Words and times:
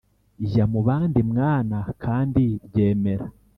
Jya 0.49 0.65
mu 0.71 0.81
bandi 0.87 1.19
mwana 1.31 1.77
kandi 2.03 2.43
ryemera 2.67 3.25